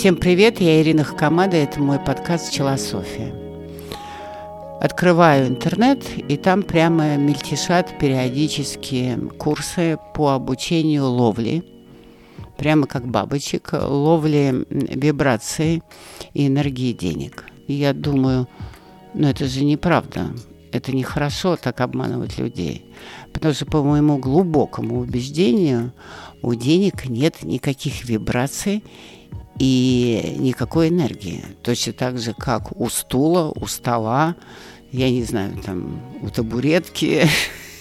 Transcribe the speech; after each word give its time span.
Всем 0.00 0.16
привет, 0.16 0.62
я 0.62 0.80
Ирина 0.80 1.04
Хакамада, 1.04 1.58
это 1.58 1.78
мой 1.78 1.98
подкаст 1.98 2.50
«Челософия». 2.50 3.34
Открываю 4.80 5.46
интернет, 5.48 6.02
и 6.16 6.38
там 6.38 6.62
прямо 6.62 7.18
мельтешат 7.18 7.98
периодически 7.98 9.18
курсы 9.38 9.98
по 10.14 10.30
обучению 10.30 11.04
ловли, 11.04 11.66
прямо 12.56 12.86
как 12.86 13.06
бабочек, 13.08 13.74
ловли 13.74 14.64
вибрации 14.70 15.82
и 16.32 16.46
энергии 16.46 16.94
денег. 16.94 17.44
И 17.66 17.74
я 17.74 17.92
думаю, 17.92 18.48
ну 19.12 19.28
это 19.28 19.44
же 19.44 19.66
неправда, 19.66 20.30
это 20.72 20.96
нехорошо 20.96 21.56
так 21.56 21.82
обманывать 21.82 22.38
людей. 22.38 22.86
Потому 23.34 23.52
что, 23.52 23.66
по 23.66 23.82
моему 23.82 24.16
глубокому 24.16 25.00
убеждению, 25.00 25.92
у 26.40 26.54
денег 26.54 27.04
нет 27.04 27.42
никаких 27.42 28.06
вибраций 28.06 28.82
и 29.60 30.36
никакой 30.38 30.88
энергии. 30.88 31.44
Точно 31.62 31.92
так 31.92 32.18
же, 32.18 32.32
как 32.32 32.80
у 32.80 32.88
стула, 32.88 33.52
у 33.54 33.66
стола, 33.66 34.34
я 34.90 35.10
не 35.10 35.22
знаю, 35.22 35.58
там, 35.58 36.00
у 36.22 36.30
табуретки. 36.30 37.28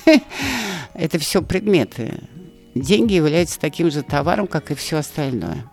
Это 0.94 1.18
все 1.20 1.42
предметы. 1.42 2.16
Деньги 2.76 3.14
являются 3.14 3.58
таким 3.62 3.92
же 3.92 4.04
товаром, 4.04 4.46
как 4.48 4.72
и 4.72 4.76
все 4.76 4.98
остальное. 4.98 5.64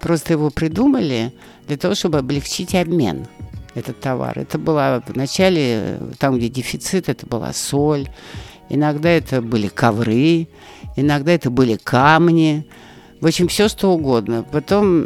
Просто 0.00 0.32
его 0.32 0.50
придумали 0.50 1.32
для 1.68 1.76
того, 1.76 1.94
чтобы 1.94 2.18
облегчить 2.18 2.74
обмен 2.74 3.28
этот 3.76 4.00
товар. 4.00 4.36
Это 4.36 4.58
было 4.58 5.00
вначале, 5.06 6.00
там, 6.18 6.38
где 6.38 6.48
дефицит, 6.48 7.08
это 7.08 7.24
была 7.24 7.52
соль, 7.52 8.08
иногда 8.68 9.10
это 9.10 9.40
были 9.40 9.68
ковры, 9.68 10.48
иногда 10.96 11.30
это 11.30 11.50
были 11.50 11.76
камни, 11.76 12.66
в 13.20 13.26
общем, 13.26 13.48
все 13.48 13.68
что 13.68 13.92
угодно. 13.92 14.44
Потом 14.50 15.04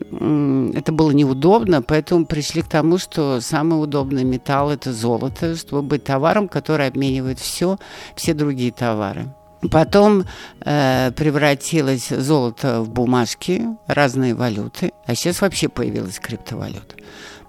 это 0.72 0.92
было 0.92 1.10
неудобно, 1.12 1.82
поэтому 1.82 2.26
пришли 2.26 2.62
к 2.62 2.68
тому, 2.68 2.98
что 2.98 3.40
самый 3.40 3.82
удобный 3.82 4.24
металл 4.24 4.70
это 4.70 4.92
золото, 4.92 5.56
чтобы 5.56 5.82
быть 5.82 6.04
товаром, 6.04 6.48
который 6.48 6.86
обменивает 6.86 7.38
все, 7.38 7.78
все 8.16 8.34
другие 8.34 8.72
товары. 8.72 9.26
Потом 9.70 10.24
э, 10.64 11.12
превратилось 11.12 12.08
золото 12.08 12.80
в 12.80 12.88
бумажки, 12.88 13.66
разные 13.86 14.34
валюты, 14.34 14.92
а 15.06 15.14
сейчас 15.14 15.42
вообще 15.42 15.68
появилась 15.68 16.18
криптовалюта. 16.18 16.96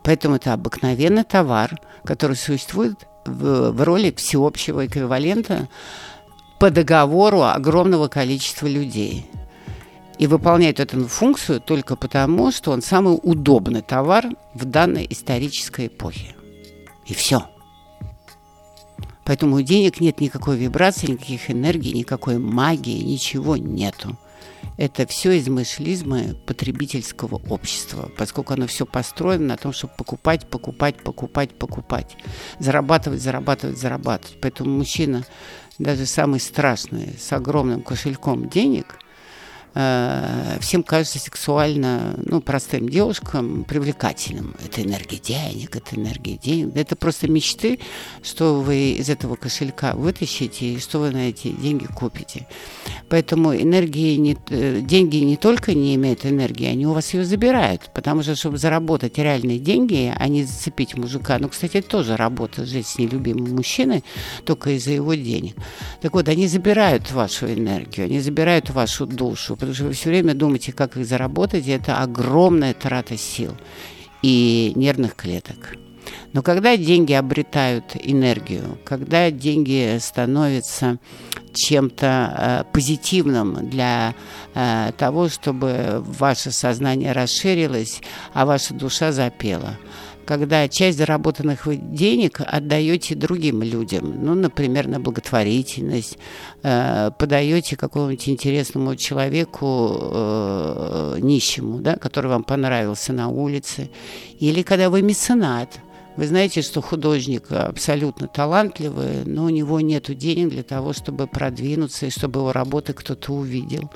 Поэтому 0.04 0.36
это 0.36 0.54
обыкновенный 0.54 1.23
товар, 1.23 1.80
который 2.04 2.36
существует 2.36 3.08
в, 3.26 3.72
в 3.72 3.82
роли 3.84 4.12
всеобщего 4.12 4.86
эквивалента 4.86 5.70
по 6.59 6.70
договору 6.70 7.44
огромного 7.44 8.08
количества 8.08 8.67
людей. 8.67 9.26
И 10.22 10.27
выполняет 10.27 10.80
эту 10.80 11.08
функцию 11.08 11.59
только 11.59 11.95
потому, 11.95 12.52
что 12.52 12.69
он 12.69 12.83
самый 12.83 13.19
удобный 13.23 13.81
товар 13.81 14.27
в 14.53 14.66
данной 14.66 15.08
исторической 15.09 15.88
эпохе. 15.88 16.36
И 17.08 17.16
все. 17.16 17.50
Поэтому 19.25 19.55
у 19.55 19.61
денег 19.61 19.99
нет 19.99 20.22
никакой 20.22 20.58
вибрации, 20.58 21.14
никаких 21.14 21.49
энергий, 21.49 21.94
никакой 21.94 22.38
магии, 22.38 23.02
ничего 23.02 23.58
нету. 23.58 24.16
Это 24.77 25.08
все 25.08 25.39
измышлизмы 25.39 26.36
потребительского 26.45 27.42
общества, 27.49 28.11
поскольку 28.16 28.53
оно 28.53 28.67
все 28.67 28.86
построено 28.86 29.47
на 29.47 29.58
том, 29.58 29.73
чтобы 29.73 29.94
покупать, 29.97 30.47
покупать, 30.47 30.97
покупать, 30.97 31.49
покупать, 31.55 32.16
зарабатывать, 32.59 33.23
зарабатывать, 33.23 33.80
зарабатывать. 33.80 34.38
Поэтому 34.39 34.69
мужчина 34.69 35.25
даже 35.80 36.05
самый 36.05 36.39
страшный, 36.39 37.17
с 37.19 37.33
огромным 37.33 37.81
кошельком 37.81 38.49
денег, 38.49 38.99
всем 39.73 40.83
кажется 40.83 41.17
сексуально, 41.17 42.15
ну, 42.26 42.42
простым 42.42 42.89
девушкам 42.89 43.64
привлекательным. 43.64 44.54
Это 44.65 44.82
энергия 44.83 45.17
денег, 45.17 45.76
это 45.76 45.95
энергия 45.95 46.37
денег. 46.37 46.76
Это 46.76 46.95
просто 46.98 47.30
мечты, 47.30 47.80
что 48.21 48.60
вы 48.60 48.92
из 48.92 49.10
этого 49.10 49.36
кошелька 49.36 49.93
вытащите 49.93 50.73
и 50.73 50.80
что 50.80 50.99
вы 50.99 51.11
на 51.11 51.30
эти 51.30 51.49
деньги 51.49 51.86
купите. 51.86 52.48
Поэтому 53.08 53.55
энергии 53.55 54.15
не, 54.17 54.37
э, 54.49 54.81
деньги 54.81 55.17
не 55.17 55.37
только 55.37 55.73
не 55.73 55.95
имеют 55.95 56.26
энергии, 56.26 56.67
они 56.67 56.86
у 56.86 56.93
вас 56.93 57.14
ее 57.14 57.23
забирают. 57.23 57.89
Потому 57.93 58.23
что, 58.23 58.36
чтобы 58.36 58.58
заработать 58.58 59.17
реальные 59.17 59.60
деньги, 59.60 60.14
а 60.15 60.27
не 60.27 60.43
зацепить 60.43 60.98
мужика, 60.98 61.37
ну, 61.39 61.48
кстати, 61.49 61.77
это 61.77 61.87
тоже 61.87 62.17
работа, 62.17 62.65
жить 62.65 62.87
с 62.87 62.98
нелюбимым 62.98 63.55
мужчиной, 63.55 64.04
только 64.45 64.71
из-за 64.71 64.92
его 64.92 65.14
денег. 65.14 65.55
Так 66.02 66.14
вот, 66.14 66.27
они 66.27 66.48
забирают 66.48 67.11
вашу 67.11 67.48
энергию, 67.48 68.08
они 68.08 68.20
забирают 68.20 68.70
вашу 68.70 69.05
душу, 69.05 69.55
потому 69.61 69.76
что 69.76 69.83
вы 69.86 69.94
все 69.94 70.10
время 70.10 70.33
думаете, 70.33 70.73
как 70.73 70.98
их 70.98 71.05
заработать, 71.05 71.67
и 71.67 71.72
это 71.72 71.99
огромная 71.99 72.73
трата 72.73 73.16
сил 73.16 73.55
и 74.23 74.73
нервных 74.76 75.16
клеток. 75.16 75.77
Но 76.33 76.42
когда 76.42 76.76
деньги 76.77 77.14
обретают 77.14 77.95
энергию, 77.95 78.80
когда 78.83 79.30
деньги 79.30 79.99
становятся 79.99 80.98
чем-то 81.54 82.64
э, 82.67 82.73
позитивным 82.73 83.70
для 83.70 84.16
э, 84.55 84.94
того, 84.98 85.30
чтобы 85.30 86.04
ваше 86.08 86.49
сознание 86.49 87.11
расширилось, 87.11 88.02
а 88.33 88.48
ваша 88.48 88.73
душа 88.73 89.11
запела– 89.11 89.78
когда 90.31 90.69
часть 90.69 90.97
заработанных 90.97 91.67
денег 91.93 92.39
отдаете 92.39 93.15
другим 93.15 93.64
людям, 93.64 94.14
ну, 94.23 94.33
например, 94.33 94.87
на 94.87 94.97
благотворительность, 94.97 96.17
э, 96.64 97.11
подаете 97.19 97.75
какому-нибудь 97.75 98.30
интересному 98.30 98.95
человеку 98.95 99.97
э, 99.99 101.17
нищему, 101.19 101.80
да, 101.80 101.97
который 101.97 102.27
вам 102.27 102.45
понравился 102.45 103.11
на 103.11 103.27
улице, 103.27 103.89
или 104.39 104.61
когда 104.61 104.89
вы 104.89 105.02
меценат, 105.02 105.81
вы 106.17 106.27
знаете, 106.27 106.61
что 106.61 106.82
художник 106.82 107.52
абсолютно 107.52 108.27
талантливый, 108.27 109.23
но 109.26 109.45
у 109.45 109.49
него 109.49 109.80
нет 109.80 110.16
денег 110.17 110.49
для 110.49 110.64
того, 110.64 110.94
чтобы 110.94 111.27
продвинуться 111.27 112.08
и 112.08 112.10
чтобы 112.10 112.42
его 112.42 112.52
работы 112.52 112.94
кто-то 112.94 113.33
увидел. 113.33 113.89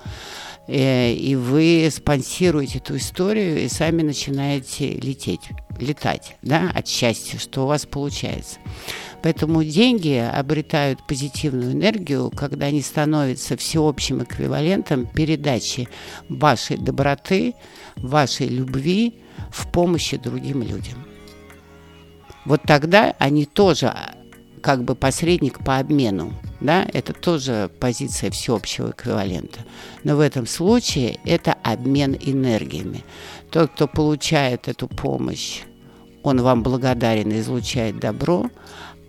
Э, 0.67 1.13
и 1.13 1.35
вы 1.35 1.89
спонсируете 1.91 2.79
эту 2.79 2.97
историю 2.97 3.63
и 3.63 3.67
сами 3.67 4.01
начинаете 4.01 4.91
лететь, 4.93 5.49
летать 5.79 6.37
да, 6.41 6.71
от 6.73 6.87
счастья, 6.87 7.37
что 7.37 7.63
у 7.63 7.67
вас 7.67 7.85
получается. 7.85 8.59
Поэтому 9.21 9.63
деньги 9.63 10.15
обретают 10.15 11.05
позитивную 11.05 11.73
энергию, 11.73 12.31
когда 12.31 12.67
они 12.67 12.81
становятся 12.81 13.57
всеобщим 13.57 14.23
эквивалентом 14.23 15.05
передачи 15.05 15.87
вашей 16.29 16.77
доброты, 16.77 17.53
вашей 17.95 18.47
любви 18.47 19.15
в 19.51 19.71
помощи 19.71 20.17
другим 20.17 20.61
людям. 20.61 21.14
Вот 22.45 22.61
тогда 22.63 23.15
они 23.19 23.45
тоже 23.45 23.93
как 24.61 24.83
бы 24.83 24.95
посредник 24.95 25.63
по 25.63 25.77
обмену. 25.77 26.33
Да? 26.59 26.87
Это 26.93 27.13
тоже 27.13 27.69
позиция 27.79 28.31
всеобщего 28.31 28.91
эквивалента. 28.91 29.59
Но 30.03 30.15
в 30.15 30.19
этом 30.19 30.47
случае 30.47 31.19
это 31.25 31.53
обмен 31.63 32.17
энергиями. 32.19 33.03
Тот, 33.51 33.71
кто 33.71 33.87
получает 33.87 34.67
эту 34.67 34.87
помощь, 34.87 35.61
он 36.23 36.41
вам 36.41 36.63
благодарен 36.63 37.31
и 37.31 37.39
излучает 37.39 37.99
добро, 37.99 38.49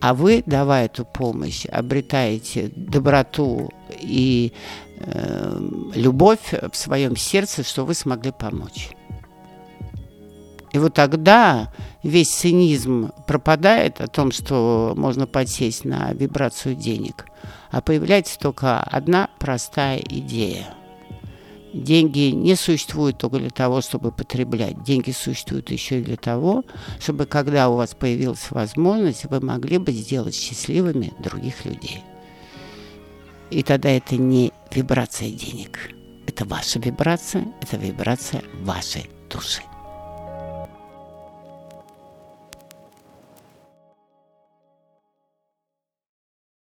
а 0.01 0.13
вы, 0.13 0.43
давая 0.45 0.87
эту 0.87 1.07
помощь, 1.07 1.65
обретаете 1.67 2.71
доброту 2.77 3.71
и 3.99 4.53
э, 4.99 5.61
любовь 5.95 6.53
в 6.53 6.77
своем 6.77 7.17
сердце, 7.17 7.63
что 7.63 7.87
вы 7.87 7.95
смогли 7.95 8.31
помочь. 8.31 8.91
И 10.77 10.79
вот 10.79 10.93
тогда 10.93 11.73
весь 12.03 12.29
цинизм 12.29 13.11
пропадает 13.27 14.03
о 14.03 14.09
том, 14.09 14.31
что 14.31 14.93
можно 14.95 15.27
подсесть 15.27 15.87
на 15.87 16.13
вибрацию 16.13 16.75
денег, 16.75 17.25
а 17.71 17.81
появляется 17.81 18.39
только 18.39 18.83
одна 18.83 19.31
простая 19.39 20.01
идея. 20.01 20.75
Деньги 21.73 22.31
не 22.31 22.57
существуют 22.57 23.17
только 23.17 23.39
для 23.39 23.49
того, 23.49 23.81
чтобы 23.81 24.13
потреблять. 24.13 24.83
Деньги 24.85 25.13
существуют 25.13 25.71
еще 25.71 26.01
и 26.01 26.05
для 26.05 26.19
того, 26.19 26.63
чтобы 27.01 27.25
когда 27.25 27.71
у 27.71 27.77
вас 27.77 27.95
появилась 27.95 28.51
возможность, 28.51 29.25
вы 29.25 29.41
могли 29.41 29.79
бы 29.79 29.93
сделать 29.93 30.35
счастливыми 30.35 31.15
других 31.21 31.65
людей. 31.65 32.05
И 33.49 33.63
тогда 33.63 33.89
это 33.89 34.19
не 34.19 34.53
вибрация 34.71 35.31
денег. 35.31 35.79
Это 36.27 36.45
ваша 36.45 36.79
вибрация, 36.81 37.47
это 37.63 37.79
вибрация 37.79 38.43
вашей 38.61 39.09
души. 39.31 39.63